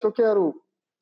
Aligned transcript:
que 0.00 0.06
eu 0.06 0.12
quero 0.12 0.54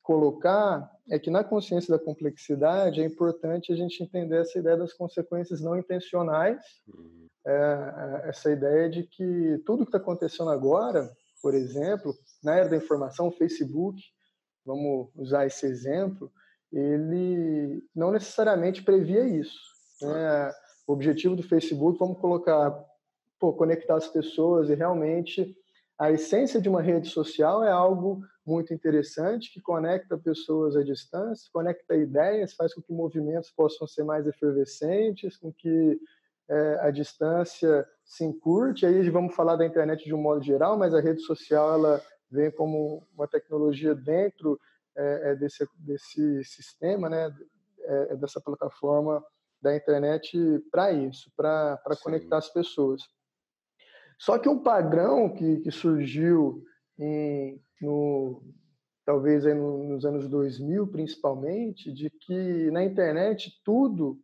colocar 0.03 0.91
é 1.09 1.17
que 1.17 1.29
na 1.29 1.43
consciência 1.43 1.95
da 1.95 2.03
complexidade 2.03 3.01
é 3.01 3.05
importante 3.05 3.71
a 3.71 3.75
gente 3.75 4.03
entender 4.03 4.41
essa 4.41 4.59
ideia 4.59 4.75
das 4.75 4.93
consequências 4.93 5.61
não 5.61 5.77
intencionais, 5.77 6.59
uhum. 6.87 7.27
é, 7.45 7.53
é, 7.53 8.29
essa 8.29 8.51
ideia 8.51 8.89
de 8.89 9.03
que 9.03 9.61
tudo 9.65 9.85
que 9.85 9.89
está 9.89 9.97
acontecendo 9.97 10.49
agora, 10.49 11.09
por 11.41 11.53
exemplo, 11.53 12.13
na 12.43 12.55
era 12.55 12.69
da 12.69 12.75
informação, 12.75 13.27
o 13.27 13.31
Facebook, 13.31 14.01
vamos 14.65 15.09
usar 15.15 15.45
esse 15.45 15.65
exemplo, 15.65 16.31
ele 16.71 17.83
não 17.95 18.11
necessariamente 18.11 18.83
previa 18.83 19.23
isso. 19.23 19.59
Né? 20.01 20.51
O 20.87 20.93
objetivo 20.93 21.35
do 21.35 21.43
Facebook, 21.43 21.97
vamos 21.97 22.19
colocar, 22.19 22.71
pô, 23.39 23.53
conectar 23.53 23.95
as 23.95 24.07
pessoas 24.07 24.69
e 24.69 24.75
realmente 24.75 25.55
a 25.99 26.11
essência 26.11 26.61
de 26.61 26.69
uma 26.69 26.81
rede 26.81 27.09
social 27.09 27.61
é 27.61 27.69
algo 27.69 28.23
muito 28.45 28.73
interessante 28.73 29.51
que 29.51 29.59
conecta 29.59 30.17
pessoas 30.17 30.77
à 30.77 30.81
distância, 30.81 31.49
conecta 31.51 31.93
ideias, 31.93 32.53
faz 32.53 32.73
com 32.73 32.81
que 32.81 32.93
movimentos 32.93 33.51
possam 33.51 33.85
ser 33.85 34.05
mais 34.05 34.25
efervescentes, 34.25 35.35
com 35.35 35.51
que 35.51 35.99
é, 36.47 36.79
a 36.79 36.89
distância 36.89 37.85
se 38.05 38.23
encurte. 38.23 38.85
Aí 38.85 39.09
vamos 39.09 39.35
falar 39.35 39.57
da 39.57 39.65
internet 39.65 40.05
de 40.05 40.13
um 40.13 40.21
modo 40.21 40.41
geral, 40.41 40.77
mas 40.77 40.93
a 40.93 41.01
rede 41.01 41.21
social 41.21 41.73
ela 41.73 42.01
vem 42.31 42.49
como 42.49 43.05
uma 43.13 43.27
tecnologia 43.27 43.93
dentro 43.93 44.57
é, 44.95 45.31
é 45.31 45.35
desse, 45.35 45.67
desse 45.77 46.43
sistema, 46.45 47.09
né, 47.09 47.29
é, 47.81 48.13
é 48.13 48.15
dessa 48.15 48.39
plataforma 48.39 49.21
da 49.61 49.75
internet 49.75 50.37
para 50.71 50.93
isso, 50.93 51.29
para 51.35 51.77
conectar 52.01 52.37
as 52.37 52.47
pessoas. 52.47 53.01
Só 54.19 54.37
que 54.37 54.49
um 54.49 54.59
padrão 54.59 55.33
que, 55.33 55.61
que 55.61 55.71
surgiu 55.71 56.63
em, 56.99 57.59
no, 57.81 58.43
talvez 59.05 59.45
nos 59.45 60.05
anos 60.05 60.27
2000, 60.27 60.87
principalmente, 60.87 61.91
de 61.91 62.09
que 62.09 62.69
na 62.69 62.83
internet 62.83 63.59
tudo 63.63 64.19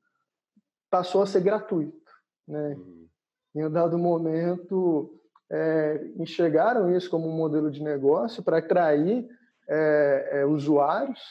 passou 0.91 1.21
a 1.21 1.25
ser 1.25 1.41
gratuito. 1.41 2.11
Né? 2.47 2.75
Uhum. 2.75 3.07
Em 3.55 3.65
um 3.65 3.71
dado 3.71 3.97
momento, 3.97 5.17
é, 5.49 6.05
enxergaram 6.17 6.95
isso 6.95 7.09
como 7.09 7.27
um 7.27 7.35
modelo 7.35 7.71
de 7.71 7.81
negócio 7.81 8.43
para 8.43 8.57
atrair 8.57 9.27
é, 9.67 10.29
é, 10.31 10.45
usuários, 10.45 11.21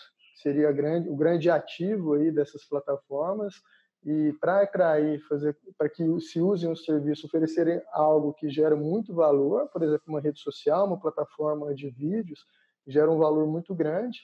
seria 0.42 0.72
grande, 0.72 1.08
o 1.08 1.16
grande 1.16 1.50
ativo 1.50 2.14
aí 2.14 2.32
dessas 2.32 2.64
plataformas, 2.64 3.54
e 4.04 4.34
para 4.34 4.62
atrair, 4.62 5.18
fazer 5.26 5.56
para 5.78 5.88
que 5.88 6.04
se 6.20 6.38
usem 6.38 6.70
o 6.70 6.76
serviço, 6.76 7.26
oferecerem 7.26 7.80
algo 7.90 8.34
que 8.34 8.50
gera 8.50 8.76
muito 8.76 9.14
valor, 9.14 9.68
por 9.68 9.82
exemplo, 9.82 10.04
uma 10.08 10.20
rede 10.20 10.40
social, 10.40 10.86
uma 10.86 11.00
plataforma 11.00 11.74
de 11.74 11.88
vídeos, 11.88 12.40
gera 12.86 13.10
um 13.10 13.18
valor 13.18 13.46
muito 13.46 13.74
grande, 13.74 14.20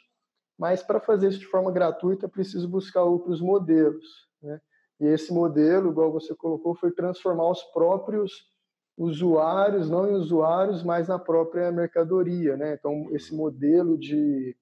mas 0.58 0.82
para 0.82 1.00
fazer 1.00 1.28
isso 1.28 1.38
de 1.38 1.46
forma 1.46 1.72
gratuita 1.72 2.26
é 2.26 2.28
preciso 2.28 2.68
buscar 2.68 3.04
outros 3.04 3.40
modelos, 3.40 4.28
né? 4.42 4.60
E 5.00 5.06
esse 5.06 5.32
modelo, 5.32 5.90
igual 5.90 6.12
você 6.12 6.34
colocou, 6.34 6.74
foi 6.74 6.92
transformar 6.92 7.50
os 7.50 7.62
próprios 7.72 8.50
usuários, 8.98 9.88
não 9.88 10.06
em 10.06 10.12
usuários, 10.12 10.82
mas 10.82 11.08
na 11.08 11.18
própria 11.18 11.72
mercadoria, 11.72 12.54
né? 12.54 12.74
Então 12.74 13.08
esse 13.12 13.34
modelo 13.34 13.96
de, 13.96 14.54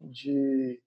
de 0.00 0.82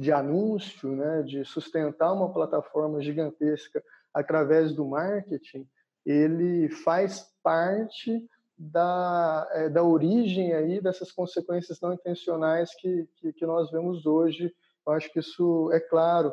de 0.00 0.10
anúncio, 0.10 0.96
né, 0.96 1.22
de 1.22 1.44
sustentar 1.44 2.10
uma 2.14 2.32
plataforma 2.32 3.02
gigantesca 3.02 3.84
através 4.14 4.72
do 4.72 4.88
marketing, 4.88 5.68
ele 6.06 6.70
faz 6.70 7.30
parte 7.42 8.26
da, 8.56 9.46
é, 9.52 9.68
da 9.68 9.84
origem 9.84 10.54
aí 10.54 10.80
dessas 10.80 11.12
consequências 11.12 11.82
não 11.82 11.92
intencionais 11.92 12.74
que, 12.76 13.06
que, 13.16 13.30
que, 13.34 13.44
nós 13.44 13.70
vemos 13.70 14.06
hoje. 14.06 14.50
Eu 14.86 14.94
acho 14.94 15.12
que 15.12 15.18
isso 15.18 15.70
é 15.70 15.78
claro. 15.78 16.32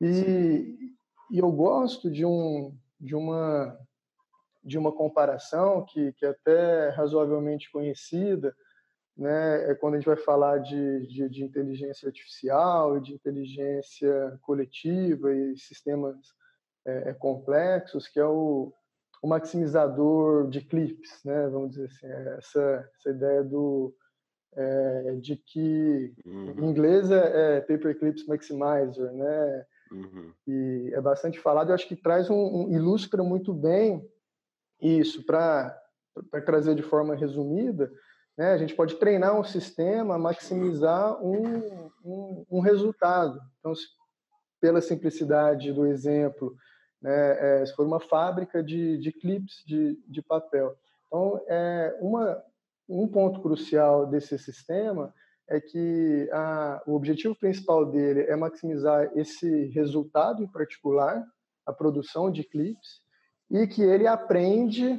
E, 0.00 0.76
e 1.32 1.38
eu 1.40 1.50
gosto 1.50 2.08
de, 2.08 2.24
um, 2.24 2.72
de, 3.00 3.16
uma, 3.16 3.76
de 4.62 4.78
uma 4.78 4.92
comparação 4.92 5.84
que, 5.84 6.12
que 6.12 6.24
é 6.24 6.28
até 6.28 6.90
razoavelmente 6.90 7.68
conhecida, 7.68 8.54
né, 9.16 9.70
é 9.70 9.74
quando 9.74 9.94
a 9.94 9.96
gente 9.96 10.06
vai 10.06 10.16
falar 10.16 10.58
de, 10.58 11.06
de, 11.06 11.28
de 11.28 11.42
inteligência 11.42 12.06
artificial, 12.06 13.00
de 13.00 13.14
inteligência 13.14 14.38
coletiva 14.42 15.34
e 15.34 15.56
sistemas 15.56 16.16
é, 16.84 17.10
é, 17.10 17.14
complexos, 17.14 18.06
que 18.08 18.20
é 18.20 18.26
o, 18.26 18.72
o, 19.22 19.28
maximizador 19.28 20.48
de 20.48 20.60
clips, 20.60 21.22
né, 21.24 21.48
vamos 21.48 21.70
dizer 21.70 21.86
assim, 21.86 22.06
é 22.06 22.36
essa, 22.38 22.90
essa 22.98 23.10
ideia 23.10 23.42
do, 23.42 23.94
é, 24.54 25.16
de 25.20 25.36
que 25.36 26.14
uhum. 26.24 26.54
em 26.58 26.70
inglês 26.70 27.10
é, 27.10 27.56
é 27.56 27.60
Paper 27.62 27.98
Clips 27.98 28.26
Maximizer, 28.26 29.12
né, 29.12 29.66
uhum. 29.92 30.32
e 30.46 30.90
é 30.92 31.00
bastante 31.00 31.40
falado, 31.40 31.70
eu 31.70 31.74
acho 31.74 31.88
que 31.88 31.96
traz 31.96 32.28
um, 32.28 32.66
um 32.66 32.70
ilustra 32.70 33.22
muito 33.22 33.54
bem 33.54 34.06
isso, 34.80 35.24
para 35.24 35.74
trazer 36.44 36.74
de 36.74 36.82
forma 36.82 37.14
resumida, 37.14 37.90
né? 38.36 38.52
A 38.52 38.58
gente 38.58 38.74
pode 38.74 38.96
treinar 38.96 39.38
um 39.38 39.44
sistema, 39.44 40.18
maximizar 40.18 41.22
um, 41.24 41.90
um, 42.04 42.46
um 42.50 42.60
resultado. 42.60 43.40
Então, 43.58 43.74
se, 43.74 43.86
pela 44.60 44.80
simplicidade 44.80 45.72
do 45.72 45.86
exemplo, 45.86 46.54
né, 47.00 47.60
é, 47.62 47.66
se 47.66 47.74
for 47.74 47.86
uma 47.86 48.00
fábrica 48.00 48.62
de, 48.62 48.98
de 48.98 49.12
clips 49.12 49.62
de, 49.66 49.98
de 50.06 50.22
papel. 50.22 50.76
Então, 51.06 51.40
é, 51.48 51.96
uma, 52.00 52.42
um 52.88 53.08
ponto 53.08 53.40
crucial 53.40 54.06
desse 54.06 54.38
sistema 54.38 55.14
é 55.48 55.60
que 55.60 56.28
a, 56.32 56.82
o 56.86 56.94
objetivo 56.94 57.34
principal 57.36 57.86
dele 57.86 58.22
é 58.22 58.34
maximizar 58.34 59.10
esse 59.14 59.66
resultado 59.66 60.42
em 60.42 60.48
particular, 60.48 61.24
a 61.64 61.72
produção 61.72 62.30
de 62.30 62.42
clips, 62.42 63.00
e 63.48 63.66
que 63.66 63.82
ele 63.82 64.08
aprende 64.08 64.98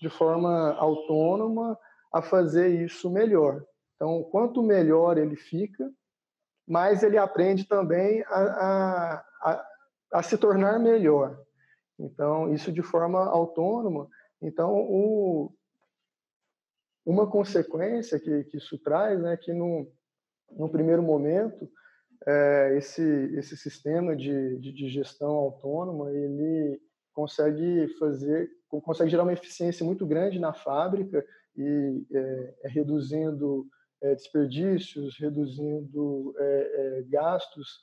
de 0.00 0.08
forma 0.08 0.72
autônoma 0.72 1.78
a 2.14 2.22
fazer 2.22 2.68
isso 2.68 3.10
melhor. 3.10 3.60
Então, 3.96 4.22
quanto 4.30 4.62
melhor 4.62 5.18
ele 5.18 5.34
fica, 5.34 5.90
mais 6.64 7.02
ele 7.02 7.18
aprende 7.18 7.66
também 7.66 8.22
a, 8.28 8.40
a, 8.40 9.24
a, 9.42 9.68
a 10.12 10.22
se 10.22 10.38
tornar 10.38 10.78
melhor. 10.78 11.36
Então, 11.98 12.54
isso 12.54 12.70
de 12.70 12.82
forma 12.82 13.18
autônoma. 13.18 14.08
Então, 14.40 14.72
o, 14.72 15.52
uma 17.04 17.28
consequência 17.28 18.20
que, 18.20 18.44
que 18.44 18.58
isso 18.58 18.78
traz, 18.78 19.20
né, 19.20 19.36
que 19.36 19.52
no, 19.52 19.90
no 20.52 20.68
primeiro 20.68 21.02
momento, 21.02 21.68
é, 22.28 22.76
esse, 22.76 23.02
esse 23.36 23.56
sistema 23.56 24.14
de, 24.14 24.56
de, 24.60 24.72
de, 24.72 24.88
gestão 24.88 25.30
autônoma, 25.32 26.12
ele 26.12 26.80
consegue 27.12 27.88
fazer, 27.98 28.48
consegue 28.68 29.10
gerar 29.10 29.24
uma 29.24 29.32
eficiência 29.32 29.84
muito 29.84 30.06
grande 30.06 30.38
na 30.38 30.52
fábrica 30.52 31.26
e 31.56 32.06
é, 32.12 32.54
é, 32.64 32.68
reduzindo 32.68 33.66
é, 34.02 34.14
desperdícios, 34.14 35.16
reduzindo 35.18 36.34
é, 36.38 36.98
é, 36.98 37.02
gastos 37.02 37.82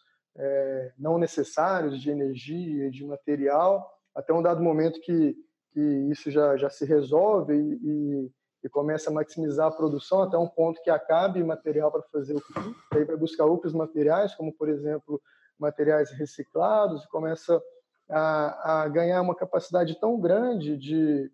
não 0.97 1.17
necessários 1.17 2.01
de 2.01 2.09
energia, 2.09 2.89
de 2.89 3.03
material, 3.03 3.85
até 4.15 4.33
um 4.33 4.41
dado 4.41 4.63
momento 4.63 5.01
que, 5.01 5.35
que 5.73 5.81
isso 6.09 6.31
já, 6.31 6.55
já 6.55 6.69
se 6.69 6.85
resolve 6.85 7.53
e, 7.53 7.79
e, 7.83 8.31
e 8.63 8.69
começa 8.69 9.09
a 9.09 9.13
maximizar 9.13 9.67
a 9.67 9.75
produção 9.75 10.21
até 10.21 10.37
um 10.37 10.47
ponto 10.47 10.81
que 10.83 10.89
acabe 10.89 11.43
material 11.43 11.91
para 11.91 12.01
fazer 12.03 12.33
o 12.33 12.39
fim, 12.39 12.73
aí 12.93 13.03
vai 13.03 13.17
buscar 13.17 13.43
outros 13.43 13.73
materiais, 13.73 14.33
como 14.33 14.53
por 14.53 14.69
exemplo 14.69 15.21
materiais 15.59 16.11
reciclados, 16.11 17.03
e 17.03 17.09
começa 17.09 17.61
a, 18.09 18.83
a 18.83 18.87
ganhar 18.87 19.21
uma 19.21 19.35
capacidade 19.35 19.99
tão 19.99 20.17
grande 20.17 20.77
de, 20.77 21.29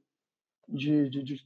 de, 0.67 1.07
de, 1.07 1.23
de 1.23 1.45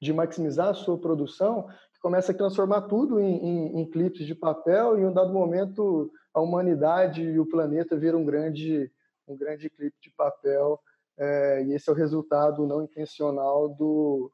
de 0.00 0.12
maximizar 0.12 0.68
a 0.68 0.74
sua 0.74 0.98
produção, 0.98 1.68
que 1.92 2.00
começa 2.00 2.32
a 2.32 2.34
transformar 2.34 2.82
tudo 2.82 3.20
em, 3.20 3.36
em, 3.36 3.80
em, 3.80 3.90
clipes 3.90 4.26
de 4.26 4.34
papel 4.34 4.98
e 4.98 5.02
em 5.02 5.06
um 5.06 5.12
dado 5.12 5.32
momento 5.32 6.10
a 6.32 6.40
humanidade 6.40 7.22
e 7.22 7.38
o 7.38 7.46
planeta 7.46 7.96
viram 7.96 8.20
um 8.20 8.24
grande, 8.24 8.90
um 9.28 9.36
grande 9.36 9.68
clipe 9.68 9.96
de 10.00 10.10
papel 10.10 10.80
é, 11.18 11.64
e 11.64 11.74
esse 11.74 11.88
é 11.90 11.92
o 11.92 11.96
resultado 11.96 12.66
não 12.66 12.82
intencional 12.82 13.68
do, 13.68 14.32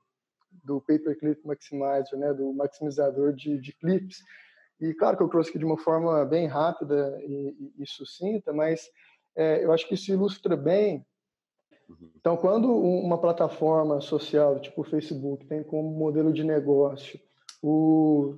do 0.64 0.81
Paperclip 0.81 1.44
Maximizer, 1.44 2.17
né, 2.17 2.32
do 2.32 2.52
maximizador 2.52 3.32
de, 3.32 3.58
de 3.58 3.73
clips. 3.73 4.19
E 4.81 4.94
claro 4.94 5.17
que 5.17 5.23
eu 5.23 5.29
trouxe 5.29 5.50
aqui 5.50 5.58
de 5.58 5.64
uma 5.64 5.79
forma 5.79 6.25
bem 6.25 6.46
rápida 6.46 7.19
e, 7.23 7.73
e, 7.76 7.82
e 7.82 7.87
sucinta, 7.87 8.52
mas 8.52 8.88
é, 9.35 9.64
eu 9.64 9.73
acho 9.73 9.88
que 9.88 9.94
isso 9.94 10.12
ilustra 10.12 10.56
bem. 10.56 11.05
Então, 12.17 12.37
quando 12.37 12.73
uma 12.73 13.19
plataforma 13.19 14.00
social, 14.00 14.59
tipo 14.59 14.81
o 14.81 14.85
Facebook, 14.85 15.47
tem 15.47 15.62
como 15.62 15.91
modelo 15.91 16.33
de 16.33 16.43
negócio 16.43 17.21
o, 17.62 18.35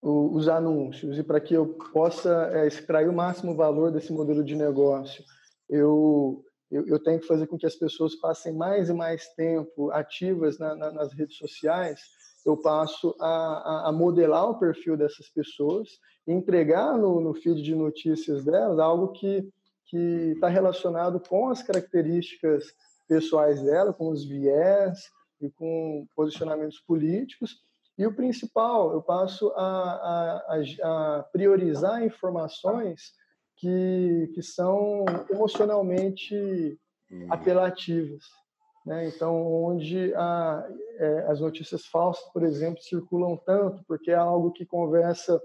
o, 0.00 0.34
os 0.34 0.48
anúncios, 0.48 1.18
e 1.18 1.22
para 1.22 1.40
que 1.40 1.54
eu 1.54 1.66
possa 1.92 2.50
é, 2.52 2.66
extrair 2.66 3.08
o 3.08 3.12
máximo 3.12 3.54
valor 3.54 3.90
desse 3.90 4.12
modelo 4.12 4.44
de 4.44 4.54
negócio, 4.54 5.24
eu, 5.68 6.44
eu, 6.70 6.86
eu, 6.86 7.02
tenho 7.02 7.20
que 7.20 7.26
fazer 7.26 7.46
com 7.46 7.56
que 7.56 7.66
as 7.66 7.76
pessoas 7.76 8.14
passem 8.16 8.52
mais 8.52 8.90
e 8.90 8.92
mais 8.92 9.28
tempo 9.28 9.90
ativas 9.90 10.58
na, 10.58 10.74
na, 10.74 10.90
nas 10.92 11.12
redes 11.14 11.38
sociais, 11.38 12.00
eu 12.44 12.56
passo 12.56 13.14
a, 13.20 13.26
a, 13.26 13.88
a 13.88 13.92
modelar 13.92 14.50
o 14.50 14.58
perfil 14.58 14.96
dessas 14.96 15.28
pessoas 15.30 15.88
e 16.26 16.32
entregar 16.32 16.98
no, 16.98 17.20
no 17.20 17.32
feed 17.34 17.62
de 17.62 17.74
notícias 17.74 18.44
delas 18.44 18.78
algo 18.78 19.12
que 19.12 19.48
que 19.92 20.32
está 20.32 20.48
relacionado 20.48 21.20
com 21.20 21.50
as 21.50 21.62
características 21.62 22.64
pessoais 23.06 23.62
dela, 23.62 23.92
com 23.92 24.08
os 24.08 24.24
viés 24.24 25.10
e 25.38 25.50
com 25.50 26.06
posicionamentos 26.16 26.80
políticos. 26.80 27.58
E 27.98 28.06
o 28.06 28.14
principal, 28.14 28.94
eu 28.94 29.02
passo 29.02 29.52
a, 29.54 30.42
a, 30.48 31.18
a 31.18 31.22
priorizar 31.24 32.02
informações 32.02 33.12
que, 33.58 34.30
que 34.34 34.42
são 34.42 35.04
emocionalmente 35.30 36.78
hum. 37.10 37.26
apelativas. 37.28 38.24
Né? 38.86 39.08
Então, 39.08 39.46
onde 39.46 40.14
a, 40.14 40.66
é, 40.96 41.26
as 41.28 41.38
notícias 41.38 41.84
falsas, 41.84 42.24
por 42.32 42.44
exemplo, 42.44 42.82
circulam 42.82 43.36
tanto, 43.36 43.84
porque 43.86 44.10
é 44.10 44.16
algo 44.16 44.52
que 44.52 44.64
conversa 44.64 45.38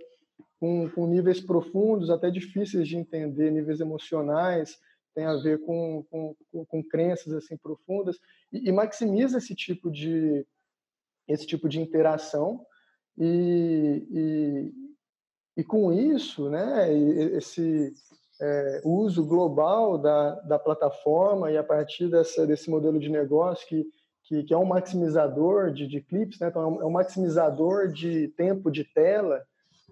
com, 0.59 0.89
com 0.89 1.07
níveis 1.07 1.39
profundos, 1.39 2.09
até 2.09 2.29
difíceis 2.29 2.87
de 2.87 2.97
entender, 2.97 3.51
níveis 3.51 3.79
emocionais, 3.79 4.77
tem 5.17 5.25
a 5.25 5.35
ver 5.35 5.65
com, 5.65 6.05
com, 6.11 6.35
com 6.67 6.83
crenças 6.83 7.33
assim 7.33 7.57
profundas 7.57 8.19
e, 8.53 8.69
e, 8.69 8.71
maximiza 8.71 9.39
esse 9.39 9.55
tipo 9.55 9.89
de 9.89 10.45
esse 11.27 11.45
tipo 11.45 11.67
de 11.67 11.81
interação 11.81 12.63
e, 13.17 14.07
e, 14.11 14.73
e 15.59 15.63
com 15.63 15.91
isso 15.91 16.51
né 16.51 16.93
esse 16.93 17.91
é, 18.39 18.81
uso 18.85 19.25
global 19.25 19.97
da, 19.97 20.35
da 20.41 20.59
plataforma 20.59 21.51
e 21.51 21.57
a 21.57 21.63
partir 21.63 22.09
dessa, 22.09 22.45
desse 22.45 22.69
modelo 22.69 22.99
de 22.99 23.09
negócio 23.09 23.67
que, 23.67 23.87
que, 24.21 24.43
que 24.43 24.53
é 24.53 24.57
um 24.57 24.65
maximizador 24.65 25.71
de, 25.71 25.87
de 25.87 25.99
clips 25.99 26.39
né 26.39 26.49
então 26.49 26.61
é 26.61 26.67
um, 26.67 26.81
é 26.83 26.85
um 26.85 26.91
maximizador 26.91 27.91
de 27.91 28.27
tempo 28.37 28.69
de 28.69 28.83
tela 28.83 29.43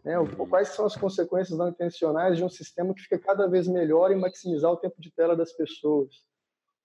né? 0.06 0.14
Quais 0.48 0.70
são 0.70 0.86
as 0.86 0.96
consequências 0.96 1.58
não 1.58 1.68
intencionais 1.68 2.38
de 2.38 2.44
um 2.44 2.50
sistema 2.50 2.94
que 2.94 3.02
fica 3.02 3.18
cada 3.18 3.48
vez 3.48 3.68
melhor 3.68 4.12
em 4.12 4.20
maximizar 4.20 4.72
o 4.72 4.78
tempo 4.78 5.02
de 5.02 5.12
tela 5.12 5.36
das 5.36 5.52
pessoas? 5.52 6.24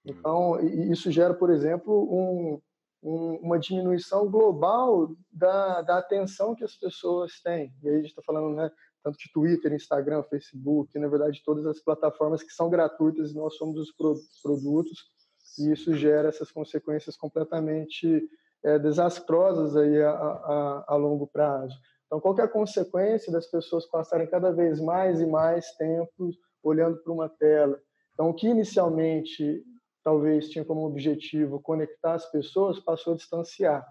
Então, 0.05 0.59
isso 0.61 1.11
gera, 1.11 1.35
por 1.35 1.51
exemplo, 1.51 1.93
um, 2.11 2.61
um, 3.03 3.35
uma 3.43 3.59
diminuição 3.59 4.31
global 4.31 5.15
da, 5.31 5.83
da 5.83 5.99
atenção 5.99 6.55
que 6.55 6.65
as 6.65 6.75
pessoas 6.75 7.41
têm. 7.43 7.71
E 7.83 7.89
aí 7.89 7.95
a 7.97 7.99
gente 7.99 8.09
está 8.09 8.23
falando 8.23 8.57
né, 8.57 8.71
tanto 9.05 9.19
de 9.19 9.31
Twitter, 9.31 9.75
Instagram, 9.75 10.23
Facebook, 10.23 10.99
na 10.99 11.09
verdade, 11.09 11.43
todas 11.45 11.67
as 11.67 11.79
plataformas 11.79 12.43
que 12.43 12.53
são 12.53 12.71
gratuitas 12.71 13.33
e 13.33 13.35
nós 13.35 13.55
somos 13.57 13.79
os 13.79 13.93
pro, 13.93 14.15
produtos, 14.43 15.11
e 15.59 15.71
isso 15.71 15.93
gera 15.95 16.29
essas 16.29 16.51
consequências 16.51 17.19
completamente 17.19 18.27
é, 18.63 18.79
desastrosas 18.79 19.77
aí 19.77 20.01
a, 20.03 20.11
a, 20.11 20.85
a 20.89 20.97
longo 20.97 21.27
prazo. 21.27 21.77
Então, 22.11 22.21
qual 22.21 22.37
é 22.41 22.43
a 22.43 22.49
consequência 22.49 23.31
das 23.31 23.47
pessoas 23.47 23.87
passarem 23.87 24.27
cada 24.27 24.51
vez 24.51 24.81
mais 24.81 25.21
e 25.21 25.27
mais 25.27 25.71
tempo 25.77 26.33
olhando 26.61 26.97
para 26.97 27.13
uma 27.13 27.29
tela? 27.29 27.81
Então, 28.13 28.31
o 28.31 28.35
que 28.35 28.49
inicialmente 28.49 29.65
talvez 30.03 30.49
tinha 30.49 30.65
como 30.65 30.85
objetivo 30.85 31.61
conectar 31.61 32.15
as 32.15 32.29
pessoas 32.33 32.81
passou 32.81 33.13
a 33.13 33.17
distanciar. 33.17 33.87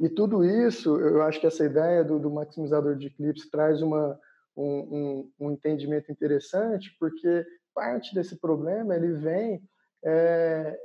E 0.00 0.08
tudo 0.08 0.42
isso, 0.42 0.98
eu 0.98 1.20
acho 1.20 1.38
que 1.38 1.46
essa 1.46 1.66
ideia 1.66 2.02
do, 2.02 2.18
do 2.18 2.30
maximizador 2.30 2.96
de 2.96 3.10
clips 3.10 3.50
traz 3.50 3.82
uma, 3.82 4.18
um, 4.56 4.64
um, 4.64 5.32
um, 5.38 5.50
entendimento 5.50 6.10
interessante, 6.10 6.96
porque 6.98 7.46
parte 7.74 8.14
desse 8.14 8.36
problema 8.36 8.96
ele 8.96 9.12
vem 9.12 9.62
é, 10.02 10.78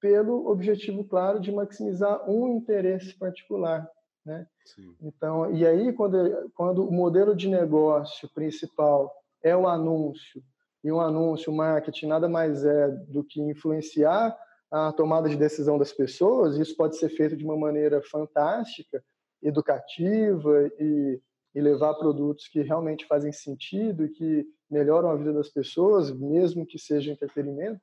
pelo 0.00 0.48
objetivo 0.48 1.04
claro 1.04 1.40
de 1.40 1.50
maximizar 1.50 2.30
um 2.30 2.56
interesse 2.56 3.18
particular. 3.18 3.90
Né? 4.24 4.46
Sim. 4.64 4.94
Então, 5.00 5.52
e 5.52 5.66
aí 5.66 5.92
quando, 5.92 6.50
quando 6.54 6.86
o 6.86 6.92
modelo 6.92 7.34
de 7.34 7.48
negócio 7.48 8.28
principal 8.32 9.12
é 9.42 9.56
o 9.56 9.66
anúncio, 9.66 10.42
e 10.84 10.90
um 10.90 11.00
anúncio, 11.00 11.52
marketing, 11.52 12.06
nada 12.06 12.28
mais 12.28 12.64
é 12.64 12.88
do 12.88 13.22
que 13.22 13.40
influenciar 13.40 14.36
a 14.70 14.92
tomada 14.92 15.28
de 15.28 15.36
decisão 15.36 15.78
das 15.78 15.92
pessoas, 15.92 16.58
isso 16.58 16.76
pode 16.76 16.96
ser 16.96 17.08
feito 17.10 17.36
de 17.36 17.44
uma 17.44 17.56
maneira 17.56 18.02
fantástica, 18.02 19.04
educativa 19.42 20.70
e, 20.78 21.20
e 21.54 21.60
levar 21.60 21.94
produtos 21.94 22.48
que 22.48 22.62
realmente 22.62 23.06
fazem 23.06 23.32
sentido 23.32 24.04
e 24.04 24.08
que 24.08 24.46
melhoram 24.70 25.10
a 25.10 25.16
vida 25.16 25.32
das 25.32 25.48
pessoas, 25.48 26.10
mesmo 26.10 26.66
que 26.66 26.78
seja 26.78 27.12
entretenimento. 27.12 27.82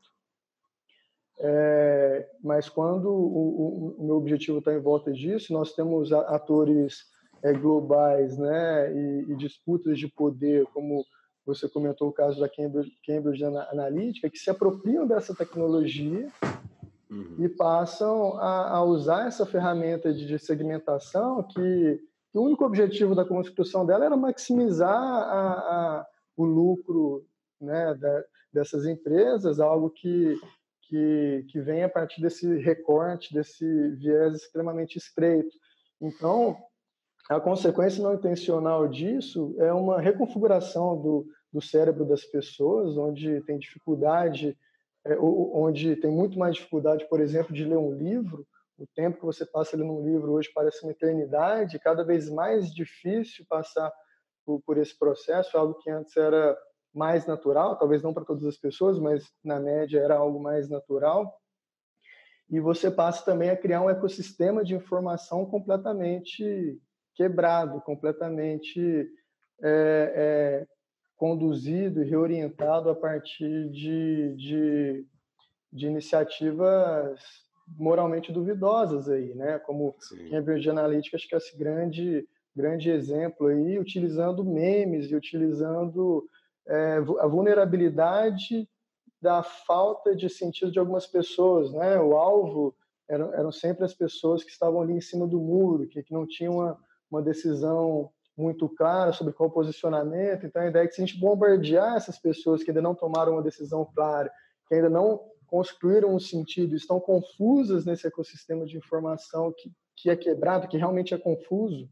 É, 1.42 2.30
mas 2.44 2.68
quando 2.68 3.10
o, 3.10 3.96
o, 3.96 3.96
o 3.98 4.06
meu 4.06 4.16
objetivo 4.18 4.60
está 4.60 4.74
em 4.74 4.80
volta 4.80 5.12
disso, 5.12 5.54
nós 5.54 5.74
temos 5.74 6.12
atores 6.12 7.06
é, 7.42 7.54
globais 7.54 8.38
né, 8.38 8.94
e, 8.94 9.32
e, 9.32 9.36
disputas 9.36 9.98
de 9.98 10.10
poder, 10.10 10.66
como 10.74 11.06
você 11.46 11.70
comentou 11.70 12.10
o 12.10 12.14
caso 12.14 12.40
da 12.42 12.50
Cambridge, 12.50 12.92
Cambridge 13.06 13.44
Analytica, 13.44 14.30
que 14.30 14.38
se 14.38 14.50
apropriam 14.50 15.08
dessa 15.08 15.34
tecnologia 15.34 16.28
uhum. 17.10 17.36
e 17.40 17.48
passam 17.48 18.38
a, 18.38 18.78
a, 18.78 18.84
usar 18.84 19.28
essa 19.28 19.46
ferramenta 19.46 20.14
de, 20.14 20.28
de 20.28 20.38
segmentação 20.38 21.42
que, 21.44 22.02
que, 22.32 22.38
o 22.38 22.44
único 22.44 22.66
objetivo 22.66 23.16
da 23.16 23.24
construção 23.24 23.86
dela 23.86 24.06
era 24.06 24.18
maximizar 24.18 24.94
a, 24.94 25.52
a, 25.54 26.08
o 26.36 26.44
lucro 26.44 27.26
né, 27.62 27.96
da, 27.96 28.24
dessas 28.52 28.86
empresas, 28.86 29.62
algo 29.62 29.90
que 29.90 30.38
que, 30.90 31.46
que 31.50 31.62
vem 31.62 31.84
a 31.84 31.90
partir 31.90 32.20
desse 32.20 32.58
recorte, 32.58 33.34
desse 33.34 33.92
viés 33.92 34.36
extremamente 34.36 34.98
estreito. 34.98 35.56
Então, 36.02 36.58
a 37.30 37.40
consequência 37.40 38.02
não 38.02 38.16
intencional 38.16 38.88
disso 38.88 39.56
é 39.60 39.72
uma 39.72 40.02
reconfiguração 40.02 41.00
do, 41.00 41.28
do 41.54 41.62
cérebro 41.62 42.04
das 42.04 42.26
pessoas, 42.26 42.98
onde 42.98 43.40
tem 43.42 43.60
dificuldade, 43.60 44.58
é, 45.06 45.16
onde 45.20 45.96
tem 45.96 46.12
muito 46.12 46.40
mais 46.40 46.56
dificuldade, 46.56 47.08
por 47.08 47.22
exemplo, 47.22 47.54
de 47.54 47.64
ler 47.64 47.78
um 47.78 47.94
livro. 47.94 48.48
O 48.76 48.88
tempo 48.96 49.20
que 49.20 49.26
você 49.26 49.46
passa 49.46 49.78
lendo 49.78 49.94
um 49.94 50.04
livro 50.04 50.32
hoje 50.32 50.50
parece 50.56 50.82
uma 50.84 50.92
eternidade, 50.92 51.80
cada 51.80 52.04
vez 52.04 52.30
mais 52.30 52.74
difícil 52.74 53.46
passar 53.48 53.92
por, 54.44 54.60
por 54.62 54.78
esse 54.80 54.98
processo, 54.98 55.56
algo 55.56 55.76
que 55.76 55.92
antes 55.92 56.18
era 56.18 56.58
mais 57.00 57.26
natural, 57.26 57.78
talvez 57.78 58.04
não 58.04 58.14
para 58.14 58.26
todas 58.26 58.44
as 58.44 58.58
pessoas, 58.58 59.00
mas 59.00 59.24
na 59.42 59.58
média 59.58 60.00
era 60.00 60.18
algo 60.18 60.38
mais 60.38 60.70
natural. 60.70 61.34
E 62.50 62.60
você 62.60 62.92
passa 62.92 63.24
também 63.24 63.50
a 63.50 63.56
criar 63.56 63.82
um 63.82 63.90
ecossistema 63.90 64.66
de 64.66 64.76
informação 64.76 65.46
completamente 65.46 66.78
quebrado, 67.16 67.80
completamente 67.82 69.10
é, 69.64 70.14
é, 70.16 70.68
conduzido 71.16 72.04
e 72.04 72.10
reorientado 72.10 72.90
a 72.90 72.96
partir 72.96 73.70
de, 73.70 74.36
de, 74.36 75.06
de, 75.72 75.88
iniciativas 75.88 77.18
moralmente 77.78 78.34
duvidosas 78.34 79.08
aí, 79.08 79.34
né? 79.36 79.58
Como 79.60 79.96
Sim. 80.00 80.30
Cambridge 80.30 80.70
Analytica, 80.70 81.16
acho 81.16 81.30
que 81.30 81.36
é 81.36 81.38
esse 81.38 81.58
grande 81.58 82.28
grande 82.56 82.90
exemplo 82.90 83.48
aí, 83.48 83.80
utilizando 83.80 84.44
memes 84.44 85.10
e 85.10 85.16
utilizando 85.16 86.28
é, 86.70 86.98
a 87.20 87.28
vulnerabilidade 87.28 88.70
da 89.22 89.44
falta 89.44 90.16
de 90.16 90.30
sentido 90.30 90.72
de 90.72 90.80
algumas 90.80 91.06
pessoas, 91.06 91.74
né? 91.74 92.00
O 92.00 92.16
alvo 92.16 92.76
eram, 93.08 93.34
eram 93.34 93.52
sempre 93.52 93.84
as 93.84 93.94
pessoas 93.94 94.44
que 94.44 94.52
estavam 94.52 94.82
ali 94.82 94.94
em 94.94 95.02
cima 95.02 95.28
do 95.28 95.40
muro, 95.40 95.88
que, 95.88 96.04
que 96.04 96.14
não 96.14 96.26
tinham 96.26 96.56
uma, 96.56 96.80
uma 97.12 97.22
decisão 97.22 98.12
muito 98.38 98.70
clara 98.70 99.12
sobre 99.12 99.34
qual 99.34 99.50
posicionamento. 99.50 100.46
Então, 100.46 100.62
a 100.62 100.68
ideia 100.68 100.84
é 100.84 100.88
que 100.88 100.94
se 100.94 101.02
a 101.02 101.06
gente 101.06 101.20
bombardear 101.20 101.98
essas 101.98 102.18
pessoas 102.18 102.64
que 102.64 102.70
ainda 102.70 102.82
não 102.82 102.96
tomaram 102.96 103.34
uma 103.34 103.42
decisão 103.42 103.84
clara, 103.94 104.32
que 104.68 104.76
ainda 104.76 104.90
não 104.90 105.20
construíram 105.48 106.16
um 106.16 106.20
sentido, 106.20 106.76
estão 106.76 107.00
confusas 107.00 107.84
nesse 107.84 108.08
ecossistema 108.08 108.66
de 108.66 108.78
informação 108.78 109.52
que, 109.58 109.72
que 109.98 110.10
é 110.10 110.16
quebrado, 110.16 110.68
que 110.68 110.78
realmente 110.78 111.14
é 111.14 111.18
confuso, 111.18 111.90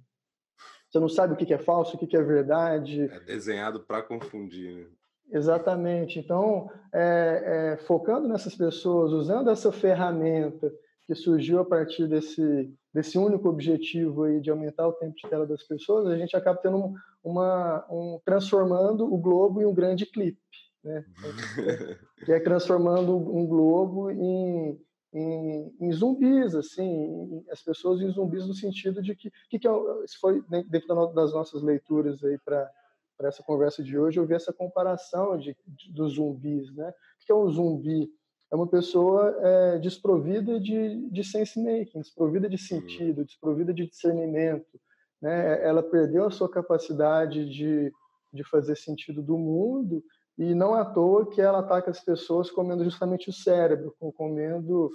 você 0.98 1.00
não 1.00 1.10
sabe 1.10 1.34
o 1.34 1.38
que 1.38 1.54
é 1.54 1.58
falso, 1.58 1.96
o 1.96 2.00
que 2.00 2.18
é 2.18 2.22
verdade. 2.22 3.04
É 3.04 3.20
desenhado 3.20 3.80
para 3.80 4.02
confundir. 4.02 4.76
Né? 4.76 4.86
Exatamente. 5.32 6.20
Então, 6.20 6.70
é, 6.94 7.74
é, 7.74 7.78
focando 7.86 8.28
nessas 8.28 8.56
pessoas, 8.56 9.12
usando 9.12 9.50
essa 9.50 9.72
ferramenta 9.72 10.72
que 11.06 11.16
surgiu 11.16 11.60
a 11.60 11.66
partir 11.66 12.08
desse, 12.08 12.74
desse 12.94 13.18
único 13.18 13.48
objetivo 13.48 14.24
aí 14.24 14.42
de 14.42 14.50
aumentar 14.50 14.88
o 14.88 14.94
tempo 14.94 15.16
de 15.16 15.30
tela 15.30 15.46
das 15.46 15.64
pessoas, 15.64 16.08
a 16.08 16.18
gente 16.18 16.36
acaba 16.36 16.60
tendo 16.60 16.94
uma, 17.24 17.86
um, 17.90 18.20
transformando 18.26 19.06
o 19.06 19.18
globo 19.18 19.62
em 19.62 19.66
um 19.66 19.74
grande 19.74 20.06
clipe, 20.06 20.40
né? 20.84 21.06
que 22.26 22.32
é 22.32 22.40
transformando 22.40 23.16
um 23.16 23.46
globo 23.46 24.12
em, 24.12 24.78
em, 25.18 25.76
em, 25.80 25.92
zumbis, 25.92 26.56
assim, 26.56 27.44
as 27.52 27.62
pessoas 27.62 28.02
em 28.02 28.10
zumbis 28.12 28.48
no 28.48 28.54
sentido 28.54 29.02
de 29.02 29.16
que, 29.16 29.32
que, 29.50 29.60
que 29.60 29.68
é, 29.68 29.72
isso 30.04 30.20
foi 30.20 30.44
dentro 30.70 31.08
das 31.08 31.34
nossas 31.34 31.62
leituras 31.62 32.24
aí 32.24 32.38
para 32.40 32.70
para 33.18 33.30
essa 33.30 33.42
conversa 33.42 33.82
de 33.82 33.98
hoje, 33.98 34.20
eu 34.20 34.28
vi 34.28 34.36
essa 34.36 34.54
comparação 34.54 35.40
de, 35.40 35.58
de, 35.66 35.92
dos 35.92 36.14
zumbis, 36.14 36.72
né? 36.76 36.88
O 36.90 37.26
que 37.26 37.32
é 37.32 37.36
um 37.36 37.50
zumbi? 37.50 38.08
é 38.52 38.56
uma 38.56 38.68
pessoa 38.68 39.36
é, 39.42 39.78
desprovida 39.80 40.60
de, 40.60 41.10
de 41.10 41.24
sense 41.24 41.62
making, 41.62 42.00
desprovida 42.00 42.50
de 42.50 42.58
sentido, 42.58 43.26
desprovida 43.26 43.74
de 43.74 43.88
discernimento. 43.88 44.80
Né? 45.22 45.64
Ela 45.66 45.84
perdeu 45.84 46.26
a 46.26 46.32
sua 46.32 46.50
capacidade 46.50 47.50
de, 47.50 47.92
de 48.34 48.44
fazer 48.46 48.78
sentido 48.78 49.22
do 49.22 49.38
mundo 49.38 50.04
e 50.38 50.54
não 50.54 50.76
à 50.76 50.86
toa 50.86 51.30
que 51.30 51.42
ela 51.42 51.60
ataca 51.60 51.90
as 51.90 52.00
pessoas 52.00 52.52
comendo 52.52 52.84
justamente 52.84 53.30
o 53.30 53.34
cérebro, 53.34 53.96
comendo 54.16 54.92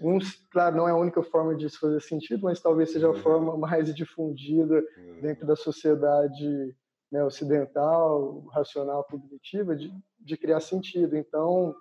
uns, 0.00 0.34
claro, 0.50 0.76
não 0.76 0.88
é 0.88 0.92
a 0.92 0.96
única 0.96 1.22
forma 1.22 1.54
de 1.54 1.66
isso 1.66 1.78
fazer 1.78 2.00
sentido, 2.00 2.44
mas 2.44 2.60
talvez 2.60 2.90
seja 2.90 3.06
a 3.06 3.10
uhum. 3.10 3.16
forma 3.16 3.56
mais 3.56 3.94
difundida 3.94 4.82
uhum. 4.96 5.20
dentro 5.20 5.46
da 5.46 5.54
sociedade 5.54 6.74
né, 7.12 7.22
ocidental, 7.22 8.40
racional, 8.52 9.04
cognitiva, 9.04 9.76
de, 9.76 9.92
de 10.18 10.36
criar 10.36 10.60
sentido. 10.60 11.16
Então, 11.16 11.74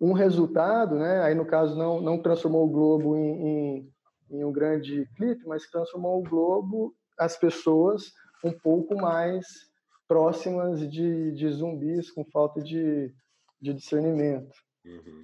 um 0.00 0.12
resultado, 0.12 0.96
né, 0.96 1.22
aí 1.22 1.34
no 1.34 1.46
caso 1.46 1.76
não, 1.76 2.00
não 2.00 2.20
transformou 2.20 2.66
o 2.66 2.70
globo 2.70 3.16
em, 3.16 3.46
em, 3.46 3.92
em 4.30 4.44
um 4.44 4.50
grande 4.50 5.08
clipe, 5.16 5.46
mas 5.46 5.70
transformou 5.70 6.18
o 6.18 6.28
globo, 6.28 6.94
as 7.18 7.36
pessoas, 7.36 8.12
um 8.42 8.50
pouco 8.50 8.96
mais 8.96 9.69
próximas 10.10 10.90
de, 10.90 11.30
de 11.30 11.48
zumbis 11.52 12.10
com 12.10 12.24
falta 12.24 12.60
de, 12.60 13.14
de 13.60 13.72
discernimento. 13.72 14.56
Uhum. 14.84 15.22